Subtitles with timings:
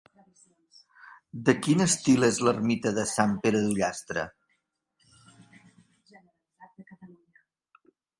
[1.49, 4.23] De quin estil és l'ermita de Sant Pere d'Ullastre?